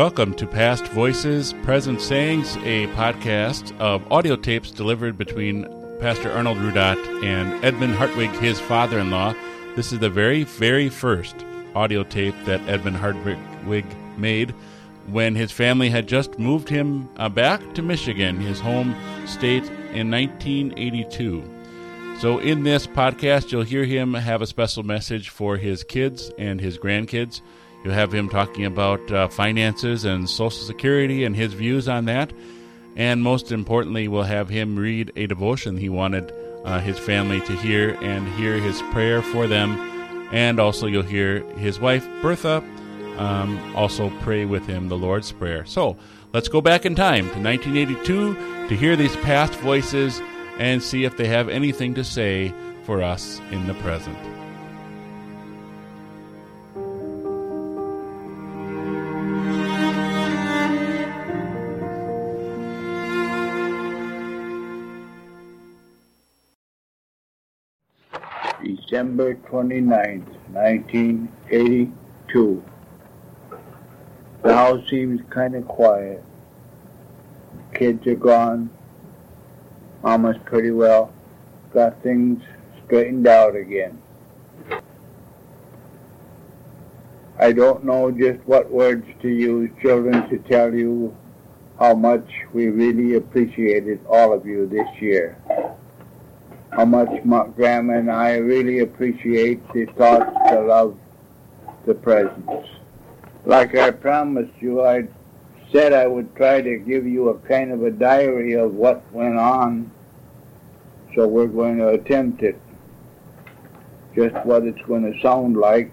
Welcome 0.00 0.32
to 0.36 0.46
Past 0.46 0.86
Voices, 0.86 1.52
Present 1.62 2.00
Sayings, 2.00 2.56
a 2.64 2.86
podcast 2.94 3.78
of 3.78 4.10
audio 4.10 4.34
tapes 4.34 4.70
delivered 4.70 5.18
between 5.18 5.66
Pastor 6.00 6.32
Arnold 6.32 6.56
Rudat 6.56 6.96
and 7.22 7.62
Edmund 7.62 7.96
Hartwig, 7.96 8.30
his 8.30 8.58
father 8.58 8.98
in 8.98 9.10
law. 9.10 9.34
This 9.76 9.92
is 9.92 9.98
the 9.98 10.08
very, 10.08 10.44
very 10.44 10.88
first 10.88 11.44
audio 11.74 12.02
tape 12.02 12.34
that 12.46 12.66
Edmund 12.66 12.96
Hartwig 12.96 13.84
made 14.16 14.52
when 15.08 15.34
his 15.34 15.52
family 15.52 15.90
had 15.90 16.08
just 16.08 16.38
moved 16.38 16.70
him 16.70 17.06
uh, 17.18 17.28
back 17.28 17.74
to 17.74 17.82
Michigan, 17.82 18.40
his 18.40 18.58
home 18.58 18.96
state, 19.26 19.68
in 19.92 20.10
1982. 20.10 21.44
So, 22.20 22.38
in 22.38 22.62
this 22.62 22.86
podcast, 22.86 23.52
you'll 23.52 23.64
hear 23.64 23.84
him 23.84 24.14
have 24.14 24.40
a 24.40 24.46
special 24.46 24.82
message 24.82 25.28
for 25.28 25.58
his 25.58 25.84
kids 25.84 26.30
and 26.38 26.58
his 26.58 26.78
grandkids. 26.78 27.42
You'll 27.82 27.94
have 27.94 28.12
him 28.12 28.28
talking 28.28 28.64
about 28.64 29.10
uh, 29.10 29.28
finances 29.28 30.04
and 30.04 30.28
Social 30.28 30.62
Security 30.62 31.24
and 31.24 31.34
his 31.34 31.54
views 31.54 31.88
on 31.88 32.04
that. 32.06 32.32
And 32.96 33.22
most 33.22 33.52
importantly, 33.52 34.08
we'll 34.08 34.24
have 34.24 34.48
him 34.48 34.76
read 34.76 35.12
a 35.16 35.26
devotion 35.26 35.76
he 35.76 35.88
wanted 35.88 36.32
uh, 36.64 36.80
his 36.80 36.98
family 36.98 37.40
to 37.42 37.52
hear 37.56 37.96
and 38.02 38.28
hear 38.34 38.58
his 38.58 38.82
prayer 38.90 39.22
for 39.22 39.46
them. 39.46 39.78
And 40.32 40.60
also, 40.60 40.86
you'll 40.86 41.02
hear 41.02 41.42
his 41.54 41.80
wife, 41.80 42.06
Bertha, 42.20 42.62
um, 43.16 43.58
also 43.74 44.10
pray 44.20 44.44
with 44.44 44.66
him 44.66 44.88
the 44.88 44.98
Lord's 44.98 45.32
Prayer. 45.32 45.64
So, 45.64 45.96
let's 46.32 46.48
go 46.48 46.60
back 46.60 46.84
in 46.84 46.94
time 46.94 47.28
to 47.30 47.40
1982 47.40 48.68
to 48.68 48.76
hear 48.76 48.94
these 48.94 49.16
past 49.16 49.54
voices 49.54 50.20
and 50.58 50.82
see 50.82 51.04
if 51.04 51.16
they 51.16 51.26
have 51.26 51.48
anything 51.48 51.94
to 51.94 52.04
say 52.04 52.52
for 52.84 53.02
us 53.02 53.40
in 53.50 53.66
the 53.66 53.74
present. 53.74 54.39
December 69.00 69.32
29th, 69.50 70.28
1982. 70.52 72.64
The 74.42 74.54
house 74.54 74.86
seems 74.90 75.22
kind 75.30 75.54
of 75.54 75.66
quiet. 75.66 76.22
Kids 77.72 78.06
are 78.06 78.14
gone. 78.14 78.68
Mama's 80.02 80.36
pretty 80.44 80.70
well. 80.70 81.14
Got 81.72 82.02
things 82.02 82.42
straightened 82.84 83.26
out 83.26 83.56
again. 83.56 83.96
I 87.38 87.52
don't 87.52 87.84
know 87.84 88.10
just 88.10 88.46
what 88.46 88.70
words 88.70 89.06
to 89.22 89.28
use, 89.28 89.70
children, 89.80 90.28
to 90.28 90.36
tell 90.40 90.74
you 90.74 91.16
how 91.78 91.94
much 91.94 92.30
we 92.52 92.66
really 92.66 93.14
appreciated 93.14 94.04
all 94.06 94.34
of 94.34 94.44
you 94.44 94.66
this 94.66 94.88
year 95.00 95.38
how 96.80 96.86
much 96.86 97.22
my 97.26 97.46
grandma 97.56 97.98
and 97.98 98.10
I 98.10 98.36
really 98.36 98.78
appreciate 98.78 99.60
the 99.74 99.84
thoughts, 99.84 100.32
the 100.50 100.62
love, 100.62 100.96
the 101.84 101.92
presence. 101.92 102.66
Like 103.44 103.76
I 103.76 103.90
promised 103.90 104.54
you, 104.60 104.82
I 104.82 105.06
said 105.70 105.92
I 105.92 106.06
would 106.06 106.34
try 106.36 106.62
to 106.62 106.78
give 106.78 107.06
you 107.06 107.28
a 107.28 107.38
kind 107.40 107.70
of 107.70 107.82
a 107.82 107.90
diary 107.90 108.54
of 108.54 108.72
what 108.72 109.02
went 109.12 109.36
on. 109.36 109.90
So 111.14 111.28
we're 111.28 111.48
going 111.48 111.76
to 111.76 111.88
attempt 111.88 112.42
it. 112.42 112.58
Just 114.16 114.34
what 114.46 114.64
it's 114.64 114.80
going 114.86 115.12
to 115.12 115.20
sound 115.20 115.58
like, 115.58 115.92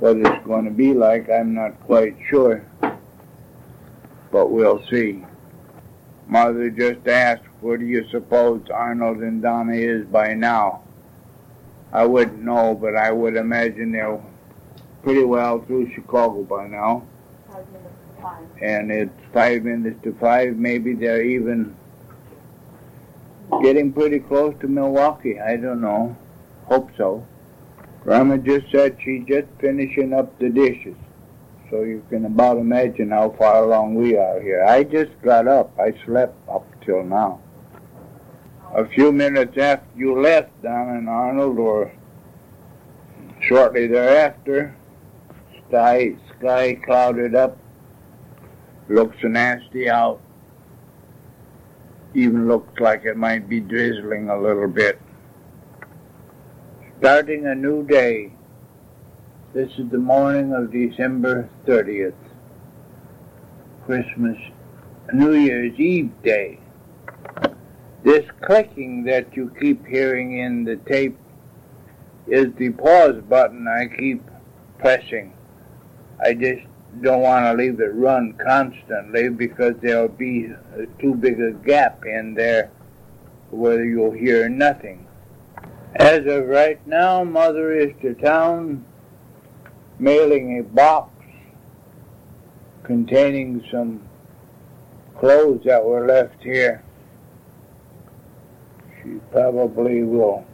what 0.00 0.16
it's 0.16 0.44
going 0.44 0.64
to 0.64 0.72
be 0.72 0.92
like, 0.92 1.30
I'm 1.30 1.54
not 1.54 1.78
quite 1.82 2.16
sure. 2.28 2.66
But 4.32 4.50
we'll 4.50 4.84
see. 4.90 5.24
Mother 6.26 6.68
just 6.70 7.06
asked 7.06 7.44
where 7.60 7.76
do 7.76 7.84
you 7.84 8.08
suppose 8.10 8.62
Arnold 8.72 9.18
and 9.18 9.42
Donna 9.42 9.74
is 9.74 10.06
by 10.06 10.32
now? 10.34 10.82
I 11.92 12.06
wouldn't 12.06 12.42
know, 12.42 12.74
but 12.74 12.96
I 12.96 13.12
would 13.12 13.36
imagine 13.36 13.92
they're 13.92 14.20
pretty 15.02 15.24
well 15.24 15.60
through 15.60 15.92
Chicago 15.92 16.42
by 16.42 16.66
now. 16.68 17.02
Five 17.50 17.66
minutes 17.72 17.94
to 18.16 18.22
five. 18.22 18.46
And 18.62 18.90
it's 18.90 19.12
five 19.32 19.64
minutes 19.64 20.02
to 20.04 20.14
five. 20.14 20.56
Maybe 20.56 20.94
they're 20.94 21.22
even 21.22 21.76
getting 23.62 23.92
pretty 23.92 24.20
close 24.20 24.54
to 24.60 24.68
Milwaukee. 24.68 25.38
I 25.38 25.56
don't 25.56 25.80
know. 25.80 26.16
Hope 26.66 26.90
so. 26.96 27.26
Grandma 28.04 28.38
just 28.38 28.70
said 28.70 28.96
she's 29.04 29.26
just 29.26 29.48
finishing 29.58 30.14
up 30.14 30.38
the 30.38 30.48
dishes. 30.48 30.96
So 31.68 31.82
you 31.82 32.02
can 32.08 32.24
about 32.24 32.56
imagine 32.56 33.10
how 33.10 33.30
far 33.30 33.64
along 33.64 33.96
we 33.96 34.16
are 34.16 34.40
here. 34.40 34.64
I 34.64 34.82
just 34.84 35.10
got 35.22 35.46
up. 35.46 35.78
I 35.78 35.92
slept 36.04 36.36
up 36.48 36.64
till 36.84 37.04
now 37.04 37.40
a 38.74 38.86
few 38.86 39.10
minutes 39.10 39.56
after 39.58 39.86
you 39.96 40.20
left, 40.20 40.50
Don 40.62 40.96
and 40.96 41.08
Arnold, 41.08 41.58
or 41.58 41.92
shortly 43.40 43.86
thereafter, 43.86 44.76
sky, 45.68 46.14
sky 46.38 46.74
clouded 46.84 47.34
up, 47.34 47.58
looks 48.88 49.16
nasty 49.22 49.88
out, 49.88 50.20
even 52.14 52.46
looks 52.46 52.78
like 52.80 53.04
it 53.04 53.16
might 53.16 53.48
be 53.48 53.60
drizzling 53.60 54.28
a 54.28 54.40
little 54.40 54.68
bit. 54.68 55.00
Starting 56.98 57.46
a 57.46 57.54
new 57.54 57.84
day. 57.84 58.32
This 59.52 59.70
is 59.78 59.90
the 59.90 59.98
morning 59.98 60.52
of 60.52 60.70
December 60.70 61.48
30th, 61.66 62.14
Christmas, 63.84 64.36
New 65.12 65.32
Year's 65.32 65.76
Eve 65.76 66.12
day. 66.22 66.59
This 68.02 68.24
clicking 68.40 69.04
that 69.04 69.36
you 69.36 69.54
keep 69.60 69.86
hearing 69.86 70.38
in 70.38 70.64
the 70.64 70.76
tape 70.76 71.18
is 72.26 72.46
the 72.56 72.70
pause 72.70 73.22
button 73.28 73.68
I 73.68 73.94
keep 73.94 74.22
pressing. 74.78 75.34
I 76.24 76.32
just 76.32 76.62
don't 77.02 77.20
want 77.20 77.44
to 77.44 77.62
leave 77.62 77.78
it 77.80 77.94
run 77.94 78.32
constantly 78.34 79.28
because 79.28 79.74
there'll 79.82 80.08
be 80.08 80.50
too 80.98 81.14
big 81.14 81.40
a 81.40 81.52
gap 81.52 82.04
in 82.06 82.34
there 82.34 82.70
where 83.50 83.84
you'll 83.84 84.12
hear 84.12 84.48
nothing. 84.48 85.06
As 85.96 86.20
of 86.26 86.46
right 86.46 86.84
now, 86.86 87.22
Mother 87.22 87.72
is 87.72 87.92
to 88.00 88.14
town 88.14 88.84
mailing 89.98 90.58
a 90.58 90.62
box 90.62 91.10
containing 92.82 93.62
some 93.70 94.00
clothes 95.18 95.60
that 95.64 95.84
were 95.84 96.06
left 96.06 96.42
here 96.42 96.82
she 99.02 99.20
probably 99.30 100.02
will 100.02 100.44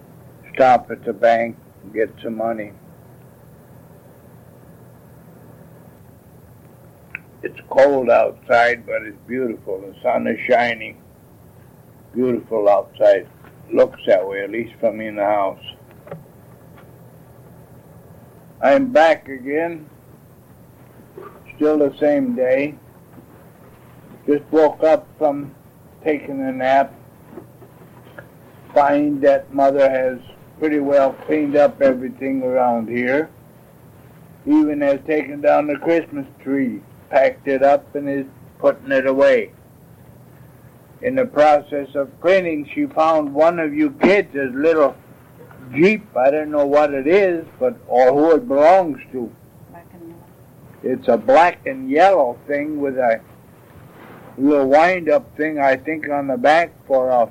stop 0.54 0.90
at 0.90 1.04
the 1.04 1.12
bank 1.12 1.56
and 1.82 1.92
get 1.92 2.10
some 2.22 2.36
money. 2.36 2.72
It's 7.42 7.60
cold 7.68 8.10
outside, 8.10 8.86
but 8.86 9.02
it's 9.02 9.18
beautiful. 9.26 9.80
The 9.80 9.94
sun 10.02 10.26
is 10.26 10.40
shining. 10.48 11.00
Beautiful 12.14 12.68
outside. 12.68 13.28
Looks 13.72 14.00
that 14.06 14.26
way, 14.26 14.42
at 14.42 14.50
least 14.50 14.74
from 14.80 15.00
in 15.00 15.16
the 15.16 15.24
house. 15.24 15.62
I'm 18.62 18.90
back 18.90 19.28
again. 19.28 19.88
Still 21.56 21.78
the 21.78 21.96
same 21.98 22.34
day. 22.34 22.74
Just 24.26 24.44
woke 24.50 24.82
up 24.82 25.06
from 25.18 25.54
taking 26.03 26.41
a 26.41 26.53
nap 26.53 26.96
find 28.76 29.22
that 29.22 29.54
mother 29.54 29.88
has 29.88 30.18
pretty 30.58 30.80
well 30.80 31.14
cleaned 31.24 31.56
up 31.56 31.80
everything 31.80 32.42
around 32.42 32.88
here. 32.88 33.30
Even 34.44 34.82
has 34.82 35.00
taken 35.06 35.40
down 35.40 35.66
the 35.66 35.78
Christmas 35.78 36.26
tree, 36.42 36.82
packed 37.08 37.48
it 37.48 37.62
up, 37.62 37.94
and 37.94 38.06
is 38.06 38.26
putting 38.58 38.92
it 38.92 39.06
away. 39.06 39.50
In 41.00 41.14
the 41.14 41.24
process 41.24 41.88
of 41.94 42.10
cleaning, 42.20 42.68
she 42.74 42.84
found 42.84 43.32
one 43.32 43.58
of 43.58 43.72
you 43.72 43.92
kids' 43.92 44.34
little 44.34 44.94
Jeep. 45.74 46.14
I 46.14 46.30
don't 46.30 46.50
know 46.50 46.66
what 46.66 46.92
it 46.92 47.06
is, 47.06 47.46
but 47.58 47.78
or 47.88 48.12
who 48.12 48.36
it 48.36 48.46
belongs 48.46 48.98
to. 49.12 49.32
It's 50.82 51.08
a 51.08 51.16
black 51.16 51.66
and 51.66 51.90
yellow 51.90 52.38
thing 52.46 52.78
with 52.78 52.98
a 52.98 53.22
little 54.36 54.68
wind-up 54.68 55.34
thing, 55.38 55.58
I 55.58 55.76
think, 55.76 56.10
on 56.10 56.26
the 56.26 56.36
back 56.36 56.72
for 56.86 57.08
a 57.08 57.28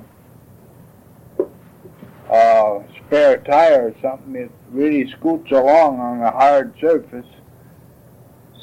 uh, 2.30 2.80
spare 2.96 3.38
tire 3.38 3.88
or 3.88 3.94
something, 4.02 4.34
it 4.34 4.50
really 4.70 5.10
scoots 5.12 5.50
along 5.52 6.00
on 6.00 6.22
a 6.22 6.30
hard 6.30 6.74
surface, 6.80 7.26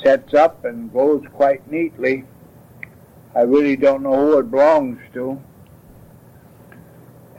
sets 0.03 0.33
up 0.33 0.65
and 0.65 0.91
goes 0.91 1.23
quite 1.33 1.69
neatly. 1.71 2.25
I 3.35 3.41
really 3.41 3.75
don't 3.75 4.03
know 4.03 4.15
who 4.15 4.39
it 4.39 4.51
belongs 4.51 4.99
to. 5.13 5.41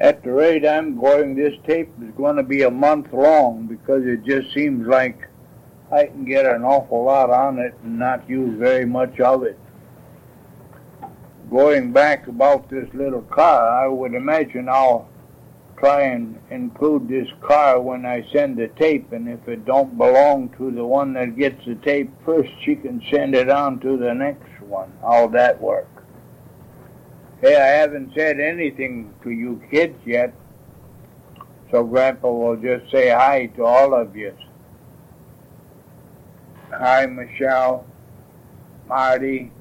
At 0.01 0.25
the 0.25 0.33
rate 0.33 0.67
I'm 0.67 0.99
going, 0.99 1.37
this 1.37 1.55
tape 1.67 1.93
is 2.03 2.11
going 2.17 2.37
to 2.37 2.43
be 2.43 2.63
a 2.63 2.71
month 2.71 3.13
long 3.13 3.67
because 3.67 4.05
it 4.05 4.25
just 4.25 4.53
seems 4.53 4.87
like 4.89 5.29
I 5.93 6.07
can 6.07 6.25
get 6.25 6.47
an 6.47 6.65
awful 6.65 7.05
lot 7.05 7.31
on 7.31 7.59
it 7.59 7.75
and 7.85 7.99
not 7.99 8.29
use 8.29 8.59
very 8.59 8.87
much 8.87 9.21
of 9.21 9.45
it. 9.45 9.59
Going 11.51 11.93
back 11.93 12.27
about 12.27 12.69
this 12.69 12.89
little 12.95 13.23
car, 13.23 13.69
I 13.69 13.87
would 13.87 14.15
imagine 14.15 14.69
I'll 14.69 15.09
try 15.85 16.01
and 16.05 16.41
include 16.51 17.07
this 17.09 17.29
car 17.43 17.79
when 17.79 18.07
I 18.07 18.27
send 18.33 18.57
the 18.57 18.69
tape, 18.69 19.13
and 19.13 19.29
if 19.29 19.47
it 19.47 19.67
don't 19.67 19.99
belong 19.99 20.49
to 20.57 20.71
the 20.71 20.83
one 20.83 21.13
that 21.13 21.37
gets 21.37 21.63
the 21.67 21.75
tape 21.75 22.11
first, 22.25 22.49
she 22.65 22.75
can 22.75 23.03
send 23.13 23.35
it 23.35 23.51
on 23.51 23.81
to 23.81 23.99
the 23.99 24.15
next 24.15 24.63
one. 24.63 24.91
How'd 25.03 25.33
that 25.33 25.61
work? 25.61 25.91
Hey, 27.43 27.57
I 27.57 27.67
haven't 27.67 28.13
said 28.17 28.41
anything 28.41 29.13
to 29.25 29.31
you 29.31 29.61
kids 29.71 29.99
yet, 30.07 30.33
so 31.71 31.85
Grandpa 31.85 32.31
will 32.31 32.57
just 32.57 32.91
say 32.91 33.11
hi 33.11 33.47
to 33.57 33.65
all 33.65 33.93
of 33.93 34.17
you. 34.17 34.35
Hi, 36.71 37.05
Michelle, 37.05 37.85
Marty. 38.89 39.53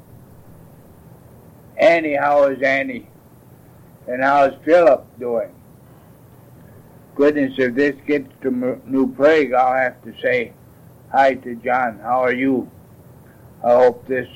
Annie, 1.75 2.15
how 2.15 2.45
is 2.45 2.61
Annie? 2.61 3.09
And 4.07 4.23
how's 4.23 4.53
Philip 4.63 5.05
doing? 5.19 5.53
Goodness, 7.15 7.53
if 7.57 7.75
this 7.75 7.95
gets 8.07 8.29
to 8.41 8.51
New 8.85 9.13
Prague, 9.13 9.53
I'll 9.53 9.75
have 9.75 10.01
to 10.03 10.13
say 10.19 10.53
hi 11.11 11.35
to 11.35 11.55
John. 11.55 11.99
How 11.99 12.21
are 12.21 12.33
you? 12.33 12.69
I 13.63 13.75
hope 13.75 14.07
this 14.07 14.27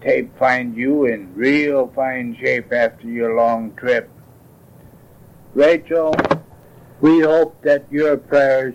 tape 0.00 0.36
finds 0.38 0.76
you 0.76 1.06
in 1.06 1.32
real 1.34 1.92
fine 1.94 2.36
shape 2.40 2.72
after 2.72 3.06
your 3.06 3.36
long 3.36 3.74
trip. 3.76 4.10
Rachel, 5.54 6.14
we 7.00 7.20
hope 7.20 7.62
that 7.62 7.86
your 7.90 8.16
prayers 8.16 8.74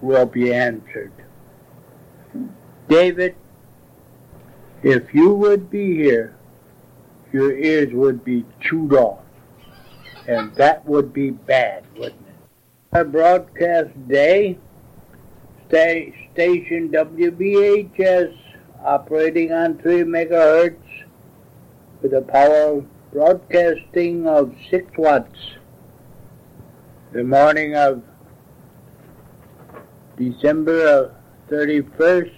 will 0.00 0.26
be 0.26 0.54
answered. 0.54 1.12
David, 2.88 3.34
if 4.82 5.12
you 5.12 5.34
would 5.34 5.68
be 5.68 5.96
here, 5.96 6.36
your 7.32 7.52
ears 7.52 7.92
would 7.92 8.24
be 8.24 8.44
chewed 8.60 8.94
off. 8.94 9.18
And 10.28 10.54
that 10.54 10.86
would 10.86 11.12
be 11.12 11.30
bad, 11.30 11.84
wouldn't 11.96 12.14
it? 12.27 12.27
Broadcast 12.90 13.90
day, 14.08 14.58
station 15.68 16.88
WBHS 16.88 18.34
operating 18.82 19.52
on 19.52 19.76
3 19.78 20.04
megahertz 20.04 20.80
with 22.00 22.14
a 22.14 22.22
power 22.22 22.82
broadcasting 23.12 24.26
of 24.26 24.54
6 24.70 24.90
watts. 24.96 25.38
The 27.12 27.24
morning 27.24 27.76
of 27.76 28.02
December 30.16 31.14
31st, 31.50 32.32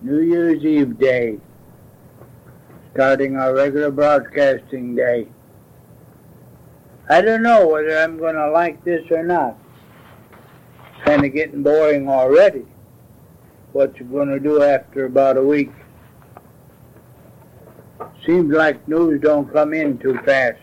New 0.00 0.20
Year's 0.20 0.64
Eve 0.64 0.98
day, 0.98 1.38
starting 2.94 3.36
our 3.36 3.54
regular 3.54 3.90
broadcasting 3.90 4.96
day. 4.96 5.28
I 7.10 7.20
don't 7.20 7.42
know 7.42 7.68
whether 7.68 7.98
I'm 7.98 8.16
going 8.16 8.34
to 8.34 8.50
like 8.50 8.82
this 8.82 9.04
or 9.10 9.22
not. 9.22 9.58
Kind 11.04 11.24
of 11.24 11.32
getting 11.34 11.62
boring 11.62 12.08
already. 12.08 12.64
What 13.72 13.96
you're 13.98 14.08
going 14.08 14.28
to 14.28 14.40
do 14.40 14.62
after 14.62 15.04
about 15.06 15.36
a 15.36 15.42
week? 15.42 15.70
Seems 18.24 18.52
like 18.52 18.86
news 18.88 19.20
don't 19.20 19.52
come 19.52 19.74
in 19.74 19.98
too 19.98 20.18
fast. 20.24 20.60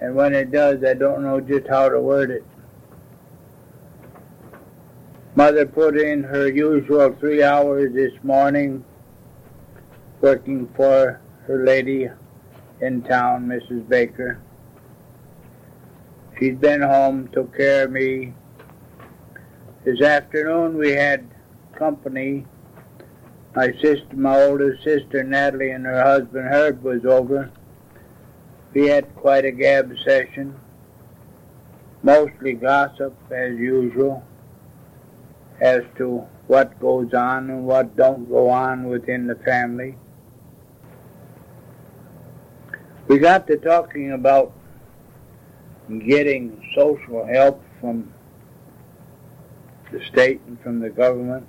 And 0.00 0.14
when 0.14 0.34
it 0.34 0.50
does, 0.50 0.82
I 0.84 0.94
don't 0.94 1.22
know 1.22 1.40
just 1.40 1.68
how 1.68 1.88
to 1.88 2.00
word 2.00 2.30
it. 2.30 2.44
Mother 5.36 5.66
put 5.66 5.96
in 5.98 6.22
her 6.24 6.48
usual 6.48 7.14
three 7.20 7.42
hours 7.42 7.92
this 7.94 8.12
morning 8.22 8.84
working 10.20 10.66
for 10.74 11.20
her 11.46 11.64
lady 11.64 12.08
in 12.80 13.02
town, 13.02 13.46
Mrs. 13.46 13.88
Baker. 13.88 14.40
She's 16.38 16.56
been 16.56 16.82
home, 16.82 17.28
took 17.28 17.56
care 17.56 17.84
of 17.84 17.92
me. 17.92 18.34
This 19.86 20.02
afternoon 20.02 20.78
we 20.78 20.90
had 20.90 21.24
company. 21.78 22.44
My 23.54 23.70
sister, 23.80 24.16
my 24.16 24.42
oldest 24.42 24.82
sister 24.82 25.22
Natalie 25.22 25.70
and 25.70 25.86
her 25.86 26.02
husband 26.02 26.48
Herb 26.48 26.82
was 26.82 27.04
over. 27.04 27.52
We 28.74 28.88
had 28.88 29.14
quite 29.14 29.44
a 29.44 29.52
gab 29.52 29.92
session. 30.04 30.58
Mostly 32.02 32.54
gossip 32.54 33.14
as 33.30 33.56
usual 33.58 34.24
as 35.60 35.82
to 35.98 36.26
what 36.48 36.80
goes 36.80 37.14
on 37.14 37.48
and 37.50 37.64
what 37.64 37.94
don't 37.94 38.28
go 38.28 38.50
on 38.50 38.88
within 38.88 39.28
the 39.28 39.36
family. 39.36 39.96
We 43.06 43.18
got 43.18 43.46
to 43.46 43.56
talking 43.56 44.10
about 44.10 44.52
getting 45.88 46.60
social 46.74 47.24
help 47.24 47.62
from 47.80 48.12
the 49.90 50.04
state 50.06 50.40
and 50.46 50.60
from 50.62 50.80
the 50.80 50.90
government. 50.90 51.46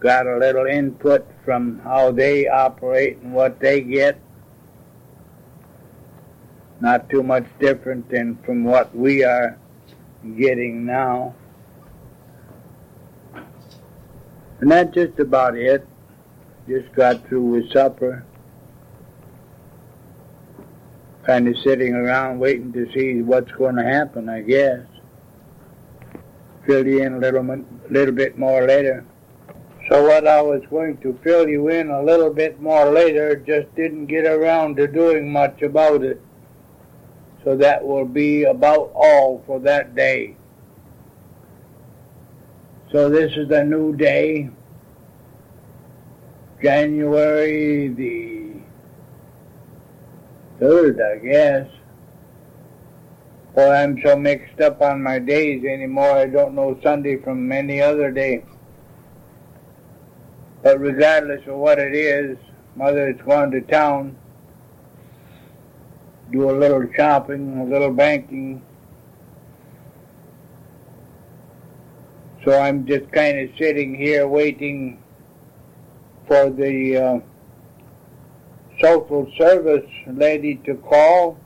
Got 0.00 0.26
a 0.26 0.36
little 0.36 0.66
input 0.66 1.26
from 1.44 1.78
how 1.80 2.10
they 2.10 2.48
operate 2.48 3.18
and 3.18 3.32
what 3.32 3.60
they 3.60 3.80
get. 3.80 4.20
Not 6.80 7.08
too 7.08 7.22
much 7.22 7.46
different 7.60 8.08
than 8.10 8.36
from 8.44 8.64
what 8.64 8.94
we 8.96 9.22
are 9.22 9.58
getting 10.36 10.84
now. 10.84 11.34
And 14.60 14.70
that's 14.70 14.92
just 14.94 15.18
about 15.18 15.56
it. 15.56 15.86
Just 16.68 16.92
got 16.94 17.26
through 17.28 17.42
with 17.42 17.72
supper. 17.72 18.24
Kind 21.24 21.46
of 21.46 21.56
sitting 21.58 21.94
around 21.94 22.40
waiting 22.40 22.72
to 22.72 22.90
see 22.92 23.22
what's 23.22 23.50
going 23.52 23.76
to 23.76 23.84
happen, 23.84 24.28
I 24.28 24.42
guess. 24.42 24.80
Fill 26.66 26.86
you 26.86 27.02
in 27.02 27.14
a 27.14 27.18
little, 27.18 27.64
little 27.90 28.14
bit 28.14 28.38
more 28.38 28.66
later. 28.66 29.04
So 29.88 30.04
what 30.04 30.26
I 30.26 30.40
was 30.40 30.62
going 30.70 30.98
to 30.98 31.18
fill 31.24 31.48
you 31.48 31.68
in 31.68 31.90
a 31.90 32.02
little 32.02 32.32
bit 32.32 32.60
more 32.60 32.90
later 32.90 33.36
just 33.36 33.74
didn't 33.74 34.06
get 34.06 34.26
around 34.26 34.76
to 34.76 34.86
doing 34.86 35.30
much 35.32 35.62
about 35.62 36.04
it. 36.04 36.20
So 37.44 37.56
that 37.56 37.84
will 37.84 38.04
be 38.04 38.44
about 38.44 38.92
all 38.94 39.42
for 39.46 39.58
that 39.60 39.96
day. 39.96 40.36
So 42.92 43.08
this 43.08 43.32
is 43.36 43.50
a 43.50 43.64
new 43.64 43.96
day, 43.96 44.50
January 46.62 47.88
the 47.88 48.52
3rd, 50.60 51.00
I 51.00 51.18
guess. 51.18 51.81
Boy, 53.54 53.70
I'm 53.70 54.00
so 54.02 54.16
mixed 54.16 54.60
up 54.60 54.80
on 54.80 55.02
my 55.02 55.18
days 55.18 55.64
anymore, 55.64 56.10
I 56.10 56.26
don't 56.26 56.54
know 56.54 56.78
Sunday 56.82 57.16
from 57.16 57.50
any 57.52 57.80
other 57.80 58.10
day. 58.10 58.44
But 60.62 60.80
regardless 60.80 61.46
of 61.46 61.56
what 61.56 61.78
it 61.78 61.94
is, 61.94 62.38
Mother 62.76 63.10
is 63.10 63.20
going 63.22 63.50
to 63.50 63.60
town, 63.60 64.16
do 66.30 66.50
a 66.50 66.56
little 66.56 66.88
shopping, 66.96 67.58
a 67.58 67.64
little 67.64 67.92
banking, 67.92 68.62
So 72.44 72.58
I'm 72.58 72.86
just 72.86 73.10
kind 73.12 73.38
of 73.38 73.50
sitting 73.56 73.94
here 73.94 74.26
waiting 74.26 75.00
for 76.26 76.50
the 76.50 76.96
uh, 76.96 77.20
social 78.80 79.30
service 79.38 79.88
lady 80.08 80.56
to 80.66 80.74
call. 80.74 81.38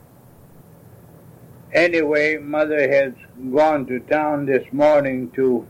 Anyway, 1.76 2.38
Mother 2.38 2.90
has 2.90 3.12
gone 3.54 3.84
to 3.84 4.00
town 4.00 4.46
this 4.46 4.64
morning 4.72 5.30
to 5.32 5.68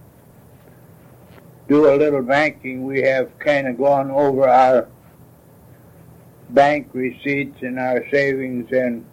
do 1.68 1.92
a 1.92 1.96
little 1.96 2.22
banking. 2.22 2.84
We 2.84 3.02
have 3.02 3.36
kind 3.40 3.66
of 3.66 3.76
gone 3.76 4.12
over 4.12 4.48
our 4.48 4.86
bank 6.50 6.90
receipts 6.92 7.60
and 7.62 7.80
our 7.80 8.08
savings 8.12 8.70
and 8.70 9.04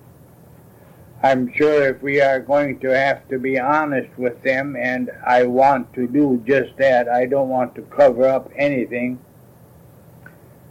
I'm 1.23 1.51
sure 1.55 1.87
if 1.87 2.03
we 2.03 2.21
are 2.21 2.39
going 2.39 2.79
to 2.81 2.89
have 2.95 3.27
to 3.29 3.39
be 3.39 3.57
honest 3.57 4.09
with 4.17 4.43
them, 4.43 4.75
and 4.75 5.09
I 5.25 5.43
want 5.43 5.93
to 5.93 6.05
do 6.05 6.43
just 6.45 6.75
that, 6.79 7.07
I 7.07 7.25
don't 7.27 7.47
want 7.47 7.75
to 7.75 7.81
cover 7.83 8.27
up 8.27 8.51
anything. 8.57 9.19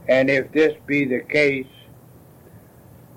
And 0.08 0.28
if 0.28 0.52
this 0.52 0.74
be 0.86 1.06
the 1.06 1.20
case, 1.20 1.66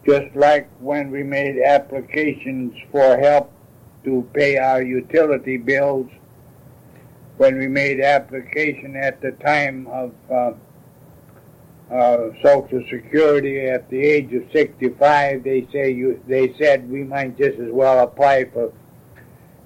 just 0.06 0.36
like 0.36 0.70
when 0.80 1.10
we 1.10 1.24
made 1.24 1.62
applications 1.62 2.74
for 2.92 3.18
help 3.18 3.52
to 4.04 4.28
pay 4.34 4.58
our 4.58 4.82
utility 4.82 5.58
bills, 5.58 6.08
when 7.38 7.58
we 7.58 7.68
made 7.68 8.00
application 8.00 8.96
at 8.96 9.20
the 9.22 9.32
time 9.32 9.88
of 9.88 10.14
uh, 10.32 10.52
uh, 11.94 12.30
Social 12.42 12.84
Security 12.90 13.68
at 13.68 13.90
the 13.90 14.00
age 14.00 14.34
of 14.34 14.44
65, 14.52 15.44
they 15.44 15.68
say 15.72 15.92
you. 15.92 16.22
They 16.28 16.56
said 16.58 16.90
we 16.90 17.04
might 17.04 17.38
just 17.38 17.60
as 17.60 17.72
well 17.72 18.00
apply 18.04 18.46
for 18.46 18.72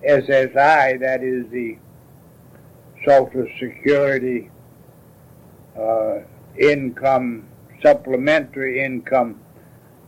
SSI, 0.07 0.99
that 0.99 1.23
is 1.23 1.49
the 1.51 1.77
Social 3.05 3.47
Security 3.59 4.49
uh, 5.77 6.19
income, 6.57 7.47
supplementary 7.81 8.83
income. 8.83 9.39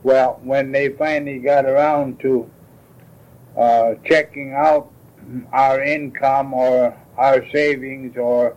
Well, 0.02 0.40
when 0.42 0.72
they 0.72 0.88
finally 0.90 1.38
got 1.38 1.64
around 1.64 2.18
to 2.20 2.50
uh, 3.56 3.94
checking 4.04 4.52
out 4.52 4.90
our 5.52 5.82
income 5.82 6.52
or 6.54 6.96
our 7.16 7.48
savings 7.50 8.16
or 8.16 8.56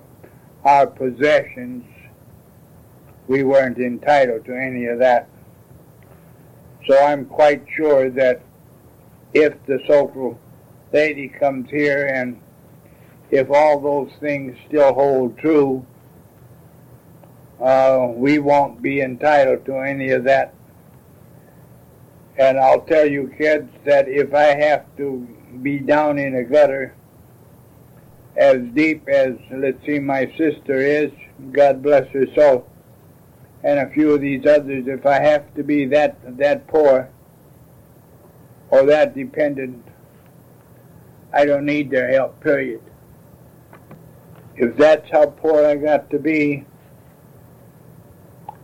our 0.64 0.88
possessions, 0.88 1.84
we 3.28 3.44
weren't 3.44 3.78
entitled 3.78 4.46
to 4.46 4.56
any 4.56 4.86
of 4.86 5.00
that. 5.00 5.30
So 6.88 6.98
I'm 6.98 7.26
quite 7.26 7.66
sure 7.76 8.10
that 8.12 8.42
if 9.34 9.54
the 9.66 9.80
social 9.88 10.40
lady 10.92 11.28
comes 11.28 11.70
here 11.70 12.08
and 12.08 12.40
if 13.32 13.50
all 13.50 13.80
those 13.80 14.12
things 14.20 14.58
still 14.68 14.94
hold 14.94 15.38
true, 15.38 15.86
uh, 17.62 18.08
we 18.14 18.40
won't 18.40 18.82
be 18.82 19.02
entitled 19.02 19.66
to 19.66 19.78
any 19.80 20.10
of 20.10 20.24
that. 20.26 20.54
And 22.38 22.60
I'll 22.60 22.82
tell 22.82 23.06
you 23.06 23.34
kids 23.38 23.70
that 23.86 24.10
if 24.10 24.34
I 24.34 24.56
have 24.60 24.86
to 24.98 25.26
be 25.62 25.80
down 25.80 26.18
in 26.18 26.36
a 26.36 26.44
gutter 26.44 26.94
as 28.36 28.58
deep 28.74 29.08
as, 29.08 29.36
let's 29.52 29.84
see, 29.86 30.00
my 30.00 30.26
sister 30.38 30.76
is, 30.76 31.12
God 31.52 31.82
bless 31.82 32.10
her 32.10 32.26
soul, 32.36 32.68
and 33.64 33.80
a 33.80 33.90
few 33.92 34.12
of 34.12 34.22
these 34.22 34.46
others, 34.46 34.86
if 34.88 35.06
I 35.06 35.22
have 35.22 35.54
to 35.56 35.64
be 35.64 35.86
that, 35.86 36.18
that 36.38 36.68
poor 36.68 37.10
or 38.70 38.86
that 38.86 39.16
dependent, 39.16 39.86
I 41.32 41.46
don't 41.46 41.66
need 41.66 41.90
their 41.90 42.12
help, 42.12 42.42
period. 42.42 42.82
If 44.58 44.76
that's 44.76 45.10
how 45.12 45.28
poor 45.28 45.66
I 45.66 45.76
got 45.76 46.10
to 46.10 46.20
be, 46.20 46.66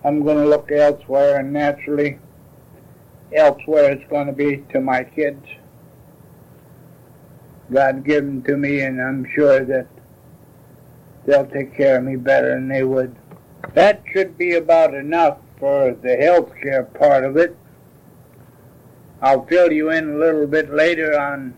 I'm 0.04 0.24
going 0.24 0.38
to 0.38 0.48
look 0.48 0.72
elsewhere, 0.72 1.38
and 1.40 1.54
naturally, 1.54 2.20
elsewhere 3.36 3.92
it's 3.92 4.10
going 4.10 4.28
to 4.28 4.34
be 4.34 4.64
to 4.72 4.80
my 4.82 5.04
kids. 5.04 5.46
God 7.72 8.04
give 8.04 8.26
them 8.26 8.42
to 8.44 8.58
me, 8.58 8.82
and 8.82 9.02
I'm 9.02 9.26
sure 9.34 9.64
that 9.64 9.88
they'll 11.26 11.46
take 11.46 11.76
care 11.76 11.98
of 11.98 12.04
me 12.04 12.18
better 12.18 12.54
than 12.54 12.68
they 12.68 12.84
would. 12.84 13.16
That 13.74 14.04
should 14.12 14.38
be 14.38 14.56
about 14.56 14.94
enough 14.94 15.38
for 15.58 15.94
the 15.94 16.18
health 16.18 16.52
care 16.62 16.84
part 16.84 17.24
of 17.24 17.38
it. 17.38 17.56
I'll 19.22 19.46
fill 19.46 19.72
you 19.72 19.92
in 19.92 20.16
a 20.16 20.18
little 20.18 20.48
bit 20.48 20.74
later 20.74 21.18
on 21.18 21.54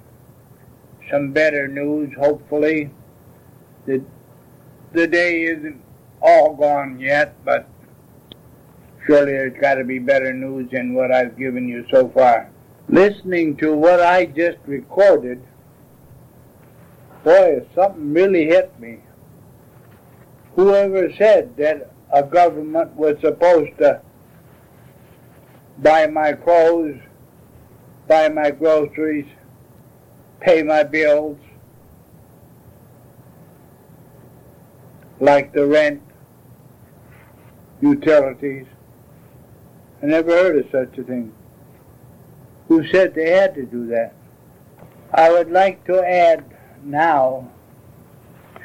some 1.09 1.31
better 1.31 1.67
news, 1.67 2.13
hopefully. 2.19 2.91
The, 3.85 4.03
the 4.91 5.07
day 5.07 5.43
isn't 5.43 5.81
all 6.21 6.55
gone 6.55 6.99
yet, 6.99 7.43
but 7.43 7.67
surely 9.05 9.33
there's 9.33 9.59
got 9.59 9.75
to 9.75 9.83
be 9.83 9.99
better 9.99 10.33
news 10.33 10.69
than 10.71 10.93
what 10.93 11.11
I've 11.11 11.37
given 11.37 11.67
you 11.67 11.85
so 11.89 12.09
far. 12.09 12.49
Listening 12.89 13.55
to 13.57 13.75
what 13.75 14.01
I 14.01 14.25
just 14.25 14.57
recorded, 14.65 15.41
boy, 17.23 17.65
something 17.73 18.13
really 18.13 18.45
hit 18.45 18.77
me. 18.79 18.99
Whoever 20.55 21.11
said 21.13 21.55
that 21.57 21.91
a 22.11 22.23
government 22.23 22.93
was 22.95 23.19
supposed 23.21 23.77
to 23.79 24.01
buy 25.79 26.07
my 26.07 26.33
clothes, 26.33 26.99
buy 28.07 28.29
my 28.29 28.51
groceries, 28.51 29.25
pay 30.39 30.61
my 30.61 30.83
bills, 30.83 31.37
like 35.19 35.53
the 35.53 35.65
rent, 35.65 36.01
utilities. 37.81 38.67
I 40.03 40.05
never 40.05 40.31
heard 40.31 40.57
of 40.57 40.65
such 40.69 40.97
a 40.97 41.03
thing. 41.03 41.33
Who 42.67 42.85
said 42.87 43.15
they 43.15 43.29
had 43.29 43.55
to 43.55 43.65
do 43.65 43.87
that? 43.87 44.13
I 45.13 45.31
would 45.31 45.49
like 45.49 45.85
to 45.85 46.03
add 46.05 46.43
now, 46.83 47.49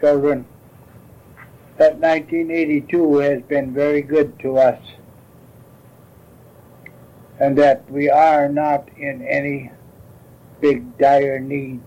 children, 0.00 0.44
that 1.76 1.98
1982 1.98 3.18
has 3.18 3.42
been 3.42 3.72
very 3.72 4.02
good 4.02 4.36
to 4.40 4.58
us 4.58 4.82
and 7.38 7.56
that 7.56 7.88
we 7.88 8.10
are 8.10 8.48
not 8.48 8.88
in 8.96 9.24
any 9.24 9.70
big 10.60 10.98
dire 10.98 11.38
need. 11.38 11.82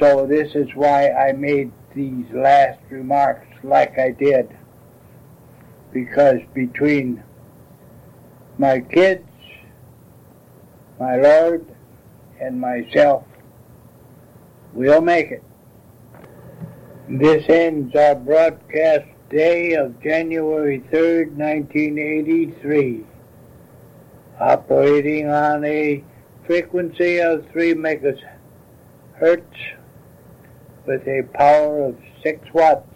So 0.00 0.26
this 0.26 0.56
is 0.56 0.66
why 0.74 1.10
I 1.10 1.30
made 1.30 1.70
these 1.94 2.26
last 2.32 2.80
remarks 2.90 3.46
like 3.62 4.00
I 4.00 4.10
did. 4.10 4.48
Because 5.92 6.40
between 6.54 7.22
my 8.58 8.80
kids, 8.80 9.24
my 10.98 11.16
Lord, 11.16 11.64
and 12.40 12.60
myself, 12.60 13.24
we'll 14.72 15.00
make 15.00 15.30
it. 15.30 15.44
This 17.08 17.48
ends 17.48 17.94
our 17.94 18.16
broadcast 18.16 19.06
day 19.30 19.74
of 19.74 20.02
January 20.02 20.80
3rd, 20.92 21.36
1983, 21.36 23.04
operating 24.40 25.28
on 25.30 25.64
a 25.64 26.02
frequency 26.44 27.20
of 27.20 27.46
3 27.52 27.74
megahertz 27.74 28.18
with 30.84 31.06
a 31.06 31.22
power 31.34 31.84
of 31.84 31.96
6 32.24 32.52
watts. 32.52 32.87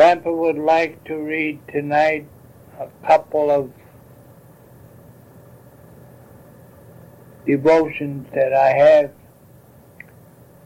Grandpa 0.00 0.32
would 0.32 0.56
like 0.56 1.04
to 1.04 1.14
read 1.18 1.60
tonight 1.68 2.26
a 2.80 2.88
couple 3.06 3.50
of 3.50 3.70
devotions 7.46 8.26
that 8.34 8.54
I 8.54 8.68
have 8.72 9.12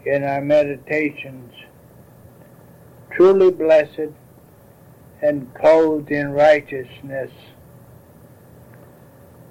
in 0.06 0.22
our 0.22 0.40
meditations. 0.40 1.52
Truly 3.10 3.50
blessed 3.50 4.14
and 5.20 5.52
clothed 5.56 6.12
in 6.12 6.30
righteousness. 6.30 7.32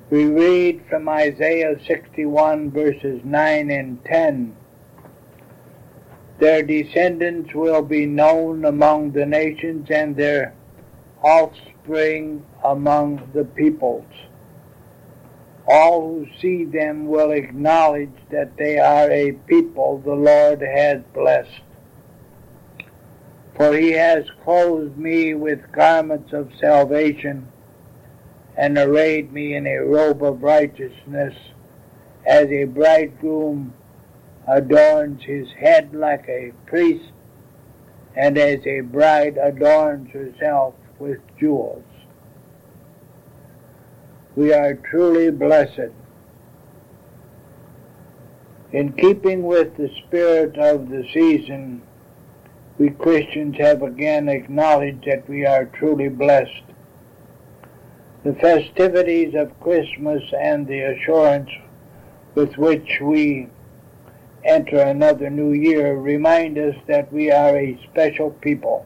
We 0.09 0.27
read 0.27 0.85
from 0.89 1.09
Isaiah 1.09 1.75
61 1.85 2.71
verses 2.71 3.19
9 3.25 3.69
and 3.69 4.05
10. 4.05 4.55
Their 6.39 6.63
descendants 6.63 7.53
will 7.53 7.81
be 7.81 8.05
known 8.05 8.65
among 8.65 9.11
the 9.11 9.25
nations 9.25 9.89
and 9.89 10.15
their 10.15 10.53
offspring 11.21 12.45
among 12.63 13.29
the 13.33 13.45
peoples. 13.45 14.11
All 15.67 16.01
who 16.01 16.27
see 16.41 16.65
them 16.65 17.07
will 17.07 17.31
acknowledge 17.31 18.17
that 18.29 18.57
they 18.57 18.77
are 18.77 19.09
a 19.09 19.31
people 19.31 19.99
the 19.99 20.13
Lord 20.13 20.61
has 20.61 21.01
blessed. 21.13 21.61
For 23.55 23.73
he 23.73 23.91
has 23.91 24.25
clothed 24.43 24.97
me 24.97 25.35
with 25.35 25.71
garments 25.71 26.33
of 26.33 26.51
salvation 26.59 27.47
and 28.57 28.77
arrayed 28.77 29.31
me 29.31 29.55
in 29.55 29.65
a 29.65 29.77
robe 29.77 30.23
of 30.23 30.43
righteousness, 30.43 31.35
as 32.25 32.47
a 32.47 32.65
bridegroom 32.65 33.73
adorns 34.47 35.23
his 35.23 35.47
head 35.51 35.93
like 35.93 36.27
a 36.27 36.51
priest, 36.65 37.11
and 38.15 38.37
as 38.37 38.65
a 38.65 38.81
bride 38.81 39.37
adorns 39.37 40.11
herself 40.11 40.75
with 40.99 41.19
jewels. 41.39 41.83
We 44.35 44.53
are 44.53 44.73
truly 44.73 45.31
blessed. 45.31 45.91
In 48.71 48.93
keeping 48.93 49.43
with 49.43 49.77
the 49.77 49.89
spirit 50.05 50.57
of 50.57 50.89
the 50.89 51.07
season, 51.13 51.83
we 52.79 52.89
Christians 52.89 53.55
have 53.59 53.83
again 53.83 54.27
acknowledged 54.27 55.05
that 55.05 55.29
we 55.29 55.45
are 55.45 55.65
truly 55.65 56.09
blessed. 56.09 56.63
The 58.23 58.33
festivities 58.33 59.35
of 59.35 59.59
Christmas 59.59 60.23
and 60.39 60.65
the 60.65 60.81
assurance 60.81 61.51
with 62.33 62.57
which 62.57 62.99
we 62.99 63.49
enter 64.45 64.77
another 64.77 65.29
new 65.29 65.53
year 65.53 65.95
remind 65.95 66.57
us 66.57 66.75
that 66.87 67.11
we 67.11 67.31
are 67.31 67.57
a 67.57 67.79
special 67.91 68.31
people. 68.31 68.85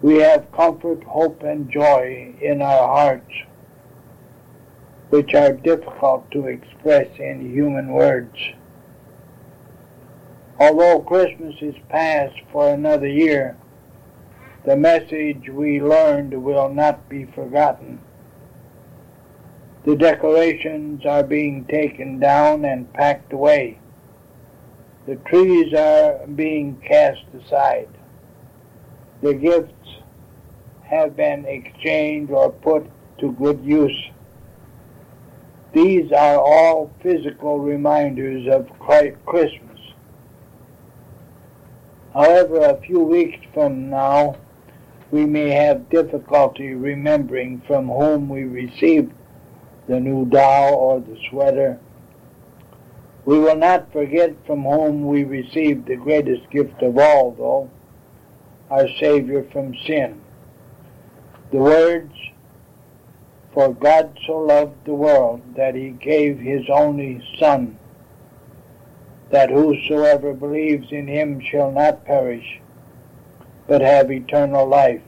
We 0.00 0.16
have 0.16 0.52
comfort, 0.52 1.02
hope, 1.04 1.42
and 1.42 1.70
joy 1.70 2.34
in 2.40 2.62
our 2.62 2.88
hearts, 2.88 3.32
which 5.10 5.34
are 5.34 5.52
difficult 5.52 6.30
to 6.32 6.46
express 6.46 7.08
in 7.18 7.52
human 7.52 7.88
words. 7.88 8.38
Although 10.60 11.00
Christmas 11.00 11.54
is 11.60 11.74
past 11.88 12.34
for 12.52 12.68
another 12.68 13.06
year, 13.06 13.56
the 14.64 14.76
message 14.76 15.48
we 15.48 15.80
learned 15.80 16.42
will 16.42 16.68
not 16.68 17.08
be 17.08 17.24
forgotten. 17.24 18.00
The 19.84 19.96
decorations 19.96 21.06
are 21.06 21.22
being 21.22 21.64
taken 21.64 22.18
down 22.18 22.64
and 22.64 22.92
packed 22.92 23.32
away. 23.32 23.78
The 25.06 25.16
trees 25.16 25.72
are 25.72 26.26
being 26.26 26.76
cast 26.86 27.22
aside. 27.34 27.88
The 29.22 29.34
gifts 29.34 29.72
have 30.82 31.16
been 31.16 31.44
exchanged 31.46 32.30
or 32.30 32.50
put 32.50 32.86
to 33.18 33.32
good 33.32 33.64
use. 33.64 34.10
These 35.72 36.12
are 36.12 36.38
all 36.38 36.90
physical 37.02 37.58
reminders 37.58 38.46
of 38.48 38.68
Christmas. 38.78 39.80
However, 42.12 42.60
a 42.60 42.80
few 42.80 43.00
weeks 43.00 43.38
from 43.54 43.90
now, 43.90 44.36
we 45.10 45.24
may 45.24 45.50
have 45.50 45.88
difficulty 45.88 46.74
remembering 46.74 47.62
from 47.66 47.88
whom 47.88 48.28
we 48.28 48.44
received 48.44 49.12
the 49.88 49.98
new 49.98 50.26
doll 50.26 50.74
or 50.74 51.00
the 51.00 51.18
sweater. 51.30 51.78
We 53.24 53.38
will 53.38 53.56
not 53.56 53.92
forget 53.92 54.34
from 54.46 54.62
whom 54.62 55.06
we 55.06 55.24
received 55.24 55.86
the 55.86 55.96
greatest 55.96 56.48
gift 56.50 56.82
of 56.82 56.98
all, 56.98 57.32
though, 57.32 57.70
our 58.70 58.86
Savior 59.00 59.44
from 59.50 59.74
sin. 59.86 60.20
The 61.50 61.58
words, 61.58 62.14
For 63.52 63.72
God 63.72 64.18
so 64.26 64.38
loved 64.38 64.84
the 64.84 64.94
world 64.94 65.40
that 65.56 65.74
he 65.74 65.90
gave 65.90 66.38
his 66.38 66.68
only 66.70 67.22
Son, 67.38 67.78
that 69.30 69.50
whosoever 69.50 70.34
believes 70.34 70.92
in 70.92 71.06
him 71.06 71.40
shall 71.40 71.72
not 71.72 72.04
perish, 72.04 72.60
but 73.66 73.80
have 73.80 74.10
eternal 74.10 74.66
life 74.66 75.02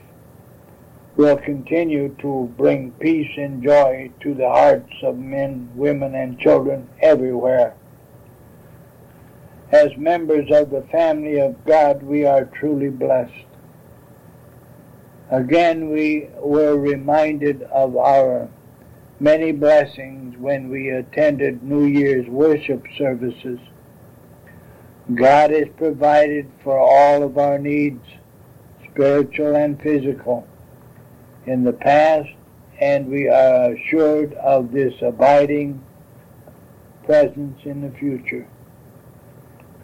will 1.20 1.36
continue 1.36 2.08
to 2.18 2.50
bring 2.56 2.90
peace 2.92 3.30
and 3.36 3.62
joy 3.62 4.10
to 4.20 4.32
the 4.32 4.48
hearts 4.48 4.94
of 5.02 5.18
men, 5.18 5.70
women, 5.74 6.14
and 6.14 6.40
children 6.40 6.88
everywhere. 7.02 7.74
As 9.70 9.94
members 9.98 10.50
of 10.50 10.70
the 10.70 10.80
family 10.90 11.38
of 11.38 11.62
God, 11.66 12.02
we 12.02 12.24
are 12.24 12.46
truly 12.46 12.88
blessed. 12.88 13.44
Again, 15.30 15.90
we 15.90 16.30
were 16.38 16.78
reminded 16.78 17.64
of 17.64 17.98
our 17.98 18.48
many 19.20 19.52
blessings 19.52 20.38
when 20.38 20.70
we 20.70 20.88
attended 20.88 21.62
New 21.62 21.84
Year's 21.84 22.28
worship 22.28 22.82
services. 22.96 23.58
God 25.14 25.50
has 25.50 25.68
provided 25.76 26.50
for 26.64 26.78
all 26.78 27.22
of 27.22 27.36
our 27.36 27.58
needs, 27.58 28.06
spiritual 28.90 29.54
and 29.54 29.78
physical 29.82 30.46
in 31.46 31.64
the 31.64 31.72
past, 31.72 32.28
and 32.80 33.08
we 33.08 33.28
are 33.28 33.72
assured 33.72 34.34
of 34.34 34.72
this 34.72 34.94
abiding 35.02 35.84
presence 37.04 37.60
in 37.64 37.80
the 37.82 37.90
future. 37.98 38.46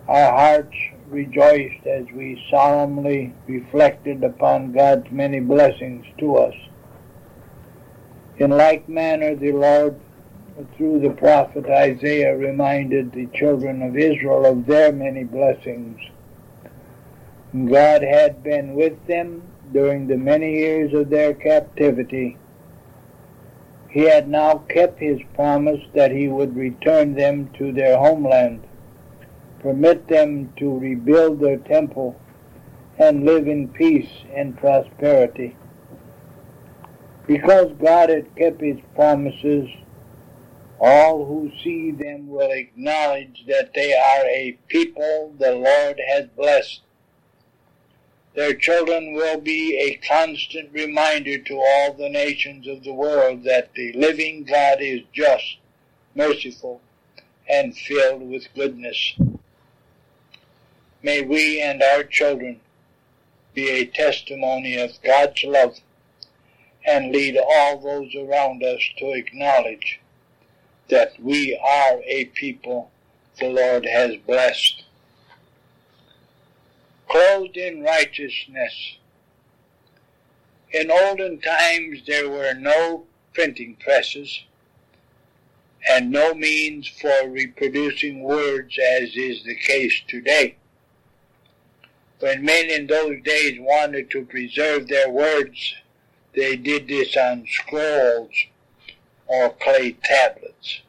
Our 0.08 0.30
hearts 0.30 0.76
rejoiced 1.08 1.86
as 1.86 2.04
we 2.14 2.42
solemnly 2.50 3.34
reflected 3.46 4.22
upon 4.22 4.72
God's 4.72 5.10
many 5.10 5.40
blessings 5.40 6.06
to 6.18 6.36
us. 6.36 6.54
In 8.38 8.50
like 8.50 8.88
manner, 8.88 9.34
the 9.34 9.52
Lord, 9.52 9.98
through 10.76 11.00
the 11.00 11.10
prophet 11.10 11.66
Isaiah, 11.66 12.36
reminded 12.36 13.12
the 13.12 13.26
children 13.34 13.82
of 13.82 13.96
Israel 13.96 14.46
of 14.46 14.66
their 14.66 14.92
many 14.92 15.24
blessings. 15.24 15.98
God 17.52 18.02
had 18.02 18.42
been 18.42 18.74
with 18.74 19.06
them 19.06 19.42
during 19.72 20.06
the 20.06 20.16
many 20.16 20.56
years 20.58 20.92
of 20.94 21.10
their 21.10 21.34
captivity. 21.34 22.36
He 23.88 24.02
had 24.02 24.28
now 24.28 24.58
kept 24.68 25.00
his 25.00 25.20
promise 25.34 25.80
that 25.94 26.10
he 26.10 26.28
would 26.28 26.54
return 26.54 27.14
them 27.14 27.50
to 27.58 27.72
their 27.72 27.96
homeland, 27.96 28.66
permit 29.60 30.08
them 30.08 30.52
to 30.58 30.78
rebuild 30.78 31.40
their 31.40 31.58
temple, 31.58 32.20
and 32.98 33.24
live 33.24 33.48
in 33.48 33.68
peace 33.68 34.10
and 34.34 34.56
prosperity. 34.56 35.56
Because 37.26 37.72
God 37.78 38.08
had 38.10 38.34
kept 38.36 38.60
his 38.60 38.78
promises, 38.94 39.68
all 40.78 41.24
who 41.24 41.50
see 41.62 41.90
them 41.90 42.28
will 42.28 42.50
acknowledge 42.50 43.44
that 43.48 43.72
they 43.74 43.92
are 43.94 44.24
a 44.26 44.58
people 44.68 45.34
the 45.38 45.52
Lord 45.52 46.00
has 46.08 46.26
blessed 46.36 46.82
their 48.36 48.52
children 48.52 49.14
will 49.14 49.40
be 49.40 49.78
a 49.78 50.06
constant 50.06 50.70
reminder 50.70 51.38
to 51.38 51.54
all 51.54 51.94
the 51.94 52.10
nations 52.10 52.68
of 52.68 52.84
the 52.84 52.92
world 52.92 53.42
that 53.44 53.72
the 53.74 53.94
living 53.94 54.44
God 54.44 54.76
is 54.80 55.00
just, 55.14 55.56
merciful, 56.14 56.82
and 57.48 57.74
filled 57.74 58.28
with 58.28 58.52
goodness. 58.54 59.14
May 61.02 61.22
we 61.22 61.62
and 61.62 61.82
our 61.82 62.04
children 62.04 62.60
be 63.54 63.70
a 63.70 63.86
testimony 63.86 64.76
of 64.76 65.02
God's 65.02 65.42
love 65.42 65.78
and 66.86 67.12
lead 67.12 67.38
all 67.38 67.78
those 67.78 68.14
around 68.14 68.62
us 68.62 68.82
to 68.98 69.12
acknowledge 69.12 69.98
that 70.88 71.18
we 71.18 71.58
are 71.58 72.02
a 72.04 72.26
people 72.26 72.90
the 73.40 73.48
Lord 73.48 73.86
has 73.86 74.16
blessed 74.26 74.84
clothed 77.08 77.56
in 77.56 77.82
righteousness. 77.82 78.96
In 80.72 80.90
olden 80.90 81.40
times 81.40 82.00
there 82.06 82.28
were 82.28 82.54
no 82.54 83.04
printing 83.32 83.76
presses 83.76 84.44
and 85.88 86.10
no 86.10 86.34
means 86.34 86.88
for 86.88 87.28
reproducing 87.28 88.22
words 88.22 88.76
as 88.78 89.14
is 89.14 89.44
the 89.44 89.54
case 89.54 90.02
today. 90.08 90.56
When 92.18 92.44
men 92.44 92.70
in 92.70 92.86
those 92.86 93.22
days 93.22 93.58
wanted 93.60 94.10
to 94.10 94.24
preserve 94.24 94.88
their 94.88 95.10
words, 95.10 95.74
they 96.34 96.56
did 96.56 96.88
this 96.88 97.16
on 97.16 97.46
scrolls 97.46 98.32
or 99.26 99.50
clay 99.50 99.96
tablets. 100.02 100.80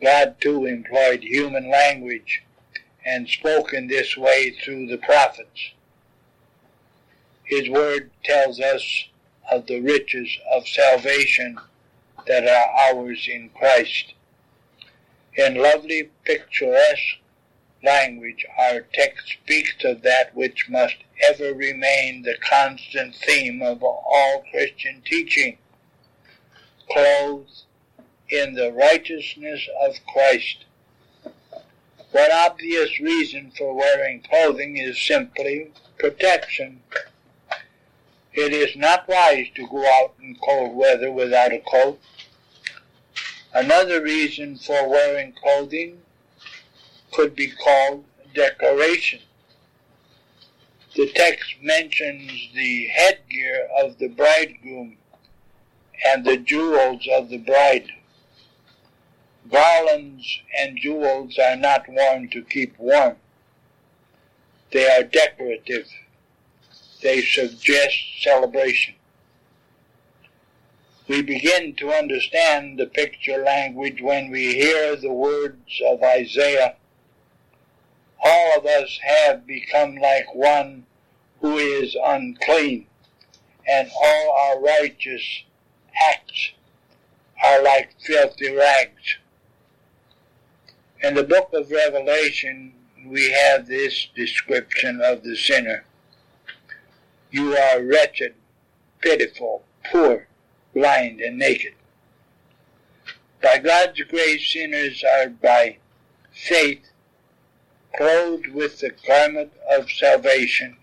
God 0.00 0.36
too 0.40 0.66
employed 0.66 1.22
human 1.22 1.70
language 1.70 2.42
and 3.08 3.26
spoken 3.26 3.86
this 3.86 4.18
way 4.18 4.50
through 4.50 4.86
the 4.86 4.98
prophets. 4.98 5.70
His 7.44 7.70
word 7.70 8.10
tells 8.22 8.60
us 8.60 9.08
of 9.50 9.66
the 9.66 9.80
riches 9.80 10.28
of 10.52 10.68
salvation 10.68 11.58
that 12.26 12.46
are 12.46 12.94
ours 12.94 13.26
in 13.32 13.48
Christ. 13.48 14.12
In 15.34 15.54
lovely, 15.54 16.10
picturesque 16.24 17.16
language, 17.82 18.44
our 18.58 18.80
text 18.92 19.28
speaks 19.28 19.84
of 19.84 20.02
that 20.02 20.34
which 20.34 20.68
must 20.68 20.96
ever 21.30 21.54
remain 21.54 22.22
the 22.22 22.36
constant 22.42 23.14
theme 23.14 23.62
of 23.62 23.82
all 23.82 24.44
Christian 24.50 25.00
teaching, 25.06 25.56
clothed 26.90 27.62
in 28.28 28.52
the 28.52 28.70
righteousness 28.72 29.66
of 29.80 29.94
Christ. 30.12 30.66
One 32.10 32.32
obvious 32.32 33.00
reason 33.00 33.52
for 33.56 33.74
wearing 33.74 34.22
clothing 34.22 34.78
is 34.78 35.00
simply 35.00 35.72
protection. 35.98 36.82
It 38.32 38.52
is 38.52 38.74
not 38.76 39.06
wise 39.08 39.48
to 39.56 39.68
go 39.68 39.84
out 39.86 40.14
in 40.22 40.36
cold 40.36 40.74
weather 40.74 41.10
without 41.12 41.52
a 41.52 41.58
coat. 41.58 42.00
Another 43.52 44.02
reason 44.02 44.56
for 44.56 44.88
wearing 44.88 45.32
clothing 45.32 46.02
could 47.12 47.34
be 47.34 47.48
called 47.48 48.04
decoration. 48.34 49.20
The 50.94 51.10
text 51.10 51.56
mentions 51.60 52.30
the 52.54 52.88
headgear 52.88 53.68
of 53.82 53.98
the 53.98 54.08
bridegroom 54.08 54.96
and 56.06 56.24
the 56.24 56.38
jewels 56.38 57.06
of 57.12 57.28
the 57.28 57.38
bride. 57.38 57.90
Garlands 59.50 60.40
and 60.58 60.78
jewels 60.78 61.38
are 61.38 61.56
not 61.56 61.88
worn 61.88 62.28
to 62.30 62.42
keep 62.42 62.78
warm. 62.78 63.16
They 64.72 64.88
are 64.88 65.02
decorative. 65.02 65.88
They 67.02 67.22
suggest 67.22 67.96
celebration. 68.20 68.94
We 71.06 71.22
begin 71.22 71.74
to 71.76 71.90
understand 71.90 72.78
the 72.78 72.86
picture 72.86 73.42
language 73.42 74.02
when 74.02 74.30
we 74.30 74.54
hear 74.54 74.94
the 74.96 75.12
words 75.12 75.80
of 75.86 76.02
Isaiah. 76.02 76.76
All 78.22 78.58
of 78.58 78.66
us 78.66 78.98
have 79.02 79.46
become 79.46 79.96
like 79.96 80.34
one 80.34 80.84
who 81.40 81.56
is 81.56 81.96
unclean, 82.04 82.86
and 83.66 83.90
all 83.98 84.32
our 84.32 84.60
righteous 84.60 85.44
acts 86.10 86.50
are 87.42 87.62
like 87.62 87.94
filthy 88.00 88.54
rags. 88.54 89.16
In 91.00 91.14
the 91.14 91.22
book 91.22 91.50
of 91.52 91.70
Revelation, 91.70 92.72
we 93.06 93.30
have 93.30 93.66
this 93.66 94.08
description 94.16 95.00
of 95.00 95.22
the 95.22 95.36
sinner. 95.36 95.84
You 97.30 97.56
are 97.56 97.80
wretched, 97.80 98.34
pitiful, 99.00 99.62
poor, 99.84 100.26
blind, 100.74 101.20
and 101.20 101.38
naked. 101.38 101.74
By 103.40 103.58
God's 103.58 104.00
grace, 104.02 104.50
sinners 104.50 105.04
are 105.04 105.28
by 105.28 105.76
faith 106.32 106.90
clothed 107.96 108.48
with 108.48 108.80
the 108.80 108.90
garment 109.06 109.52
of 109.70 109.90
salvation. 109.90 110.78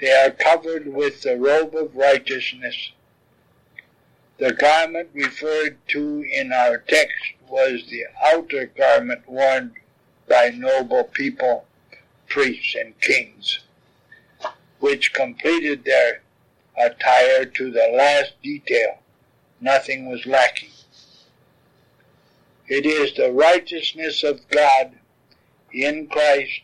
They 0.00 0.12
are 0.12 0.30
covered 0.30 0.92
with 0.92 1.22
the 1.22 1.36
robe 1.36 1.76
of 1.76 1.94
righteousness. 1.94 2.90
The 4.40 4.54
garment 4.54 5.10
referred 5.12 5.76
to 5.88 6.22
in 6.22 6.50
our 6.50 6.78
text 6.78 7.34
was 7.46 7.86
the 7.90 8.06
outer 8.22 8.64
garment 8.64 9.28
worn 9.28 9.74
by 10.26 10.48
noble 10.48 11.04
people, 11.04 11.66
priests, 12.26 12.74
and 12.74 12.98
kings, 13.02 13.60
which 14.78 15.12
completed 15.12 15.84
their 15.84 16.22
attire 16.78 17.44
to 17.44 17.70
the 17.70 17.92
last 17.94 18.32
detail. 18.42 19.00
Nothing 19.60 20.08
was 20.08 20.24
lacking. 20.24 20.70
It 22.66 22.86
is 22.86 23.14
the 23.14 23.30
righteousness 23.30 24.24
of 24.24 24.48
God 24.48 24.92
in 25.70 26.06
Christ 26.06 26.62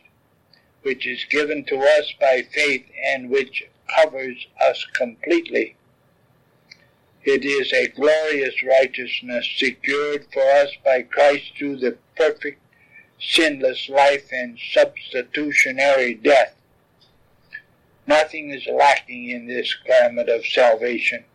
which 0.81 1.05
is 1.05 1.25
given 1.25 1.63
to 1.65 1.77
us 1.77 2.11
by 2.19 2.41
faith 2.41 2.87
and 3.05 3.29
which 3.29 3.67
covers 3.87 4.47
us 4.59 4.83
completely. 4.95 5.75
It 7.27 7.43
is 7.43 7.73
a 7.73 7.89
glorious 7.89 8.63
righteousness 8.63 9.45
secured 9.57 10.27
for 10.31 10.49
us 10.49 10.69
by 10.85 11.01
Christ 11.01 11.57
through 11.57 11.75
the 11.79 11.97
perfect, 12.15 12.61
sinless 13.19 13.89
life 13.89 14.29
and 14.31 14.57
substitutionary 14.71 16.13
death. 16.13 16.55
Nothing 18.07 18.51
is 18.51 18.65
lacking 18.67 19.29
in 19.29 19.45
this 19.45 19.75
garment 19.85 20.29
of 20.29 20.45
salvation. 20.45 21.25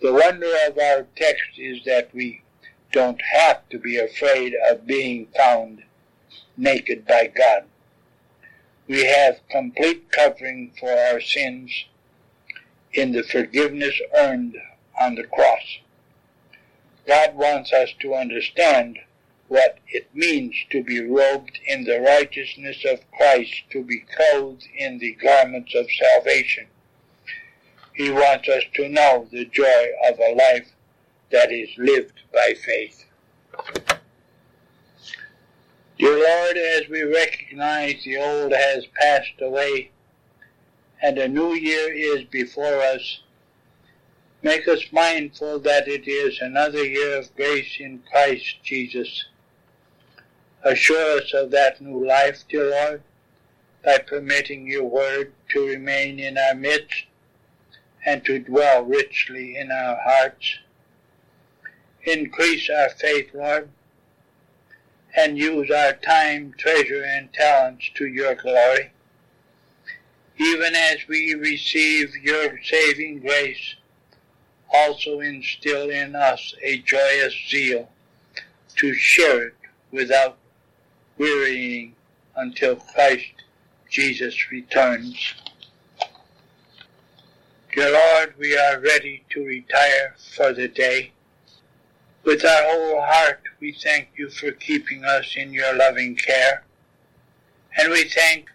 The 0.00 0.12
wonder 0.12 0.54
of 0.68 0.78
our 0.78 1.08
text 1.16 1.58
is 1.58 1.84
that 1.84 2.14
we 2.14 2.42
don't 2.92 3.20
have 3.32 3.68
to 3.70 3.80
be 3.80 3.98
afraid 3.98 4.54
of 4.70 4.86
being 4.86 5.26
found 5.36 5.82
naked 6.56 7.04
by 7.04 7.32
God. 7.34 7.64
We 8.86 9.06
have 9.06 9.40
complete 9.50 10.12
covering 10.12 10.70
for 10.78 10.92
our 10.92 11.20
sins 11.20 11.86
in 12.92 13.12
the 13.12 13.22
forgiveness 13.22 13.94
earned 14.16 14.56
on 15.00 15.14
the 15.14 15.24
cross. 15.24 15.78
God 17.06 17.36
wants 17.36 17.72
us 17.72 17.90
to 18.00 18.14
understand 18.14 18.98
what 19.48 19.78
it 19.88 20.08
means 20.14 20.54
to 20.70 20.82
be 20.82 21.00
robed 21.00 21.58
in 21.66 21.84
the 21.84 22.00
righteousness 22.00 22.84
of 22.84 23.00
Christ, 23.12 23.54
to 23.70 23.84
be 23.84 24.04
clothed 24.16 24.66
in 24.76 24.98
the 24.98 25.12
garments 25.12 25.74
of 25.74 25.86
salvation. 25.90 26.66
He 27.94 28.10
wants 28.10 28.48
us 28.48 28.64
to 28.74 28.88
know 28.88 29.26
the 29.30 29.44
joy 29.46 29.86
of 30.08 30.18
a 30.18 30.34
life 30.34 30.72
that 31.30 31.52
is 31.52 31.70
lived 31.78 32.20
by 32.32 32.54
faith. 32.64 33.04
Dear 35.98 36.18
Lord, 36.18 36.56
as 36.58 36.88
we 36.90 37.02
recognize 37.04 38.04
the 38.04 38.18
old 38.18 38.52
has 38.52 38.84
passed 39.00 39.40
away, 39.40 39.90
and 41.02 41.18
a 41.18 41.28
new 41.28 41.52
year 41.54 41.92
is 41.92 42.24
before 42.24 42.80
us. 42.80 43.20
Make 44.42 44.68
us 44.68 44.92
mindful 44.92 45.58
that 45.60 45.88
it 45.88 46.08
is 46.08 46.40
another 46.40 46.84
year 46.84 47.18
of 47.18 47.34
grace 47.36 47.76
in 47.78 48.02
Christ 48.10 48.62
Jesus. 48.62 49.26
Assure 50.62 51.18
us 51.18 51.32
of 51.34 51.50
that 51.50 51.80
new 51.80 52.06
life, 52.06 52.44
dear 52.48 52.70
Lord, 52.70 53.02
by 53.84 53.98
permitting 53.98 54.66
your 54.66 54.84
word 54.84 55.32
to 55.50 55.66
remain 55.66 56.18
in 56.18 56.38
our 56.38 56.54
midst 56.54 57.04
and 58.04 58.24
to 58.24 58.38
dwell 58.38 58.82
richly 58.84 59.56
in 59.56 59.70
our 59.70 59.96
hearts. 59.96 60.58
Increase 62.04 62.70
our 62.70 62.88
faith, 62.90 63.30
Lord, 63.34 63.68
and 65.16 65.36
use 65.36 65.70
our 65.70 65.92
time, 65.92 66.54
treasure, 66.56 67.02
and 67.04 67.32
talents 67.32 67.90
to 67.94 68.06
your 68.06 68.34
glory 68.34 68.92
even 70.38 70.74
as 70.74 70.98
we 71.08 71.34
receive 71.34 72.14
your 72.22 72.58
saving 72.62 73.20
grace, 73.20 73.76
also 74.72 75.20
instill 75.20 75.90
in 75.90 76.14
us 76.14 76.54
a 76.62 76.78
joyous 76.78 77.34
zeal 77.48 77.88
to 78.76 78.92
share 78.94 79.48
it 79.48 79.54
without 79.90 80.36
wearying 81.16 81.94
until 82.36 82.76
Christ 82.76 83.32
Jesus 83.88 84.50
returns. 84.50 85.34
Dear 87.74 87.92
Lord, 87.92 88.34
we 88.38 88.56
are 88.56 88.80
ready 88.80 89.24
to 89.30 89.44
retire 89.44 90.14
for 90.34 90.52
the 90.52 90.68
day. 90.68 91.12
With 92.24 92.44
our 92.44 92.62
whole 92.64 93.02
heart, 93.02 93.40
we 93.60 93.72
thank 93.72 94.08
you 94.16 94.30
for 94.30 94.50
keeping 94.50 95.04
us 95.04 95.34
in 95.36 95.52
your 95.52 95.74
loving 95.76 96.16
care. 96.16 96.64
And 97.78 97.90
we 97.90 98.04
thank 98.04 98.50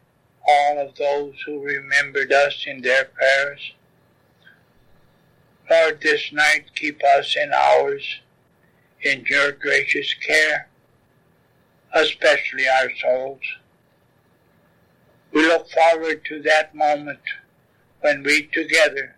all 0.51 0.79
of 0.79 0.95
those 0.95 1.35
who 1.45 1.59
remembered 1.59 2.31
us 2.31 2.65
in 2.67 2.81
their 2.81 3.05
prayers. 3.05 3.73
Lord, 5.69 6.01
this 6.01 6.31
night 6.33 6.65
keep 6.75 7.01
us 7.03 7.35
in 7.37 7.51
ours 7.53 8.19
in 9.03 9.25
your 9.29 9.51
gracious 9.53 10.13
care, 10.13 10.67
especially 11.93 12.67
our 12.67 12.91
souls. 13.01 13.41
We 15.31 15.47
look 15.47 15.69
forward 15.69 16.25
to 16.25 16.41
that 16.41 16.75
moment 16.75 17.21
when 18.01 18.23
we 18.23 18.47
together 18.47 19.15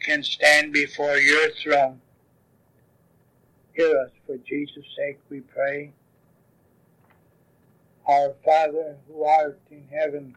can 0.00 0.22
stand 0.22 0.72
before 0.72 1.16
your 1.16 1.50
throne. 1.50 2.00
Hear 3.72 3.98
us 3.98 4.10
for 4.26 4.36
Jesus' 4.38 4.84
sake, 4.96 5.18
we 5.28 5.40
pray. 5.40 5.92
Our 8.06 8.34
Father 8.44 8.96
who 9.08 9.24
art 9.24 9.60
in 9.70 9.84
heaven, 9.92 10.36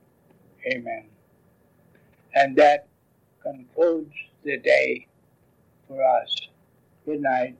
Amen. 0.65 1.05
And 2.35 2.55
that 2.57 2.87
concludes 3.41 4.13
the 4.43 4.57
day 4.57 5.07
for 5.87 6.03
us. 6.03 6.35
Good 7.05 7.21
night. 7.21 7.57